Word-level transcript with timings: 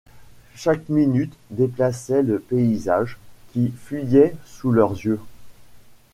Chaque 0.55 0.89
minute 0.89 1.33
déplaçait 1.51 2.23
le 2.23 2.39
paysage 2.39 3.19
qui 3.53 3.69
fuyait 3.69 4.33
sous 4.45 4.71
leurs 4.71 4.93
yeux. 4.93 5.19